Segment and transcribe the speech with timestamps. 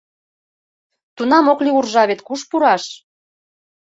[1.15, 2.83] Тунам ок лий уржа вет, куш пураш?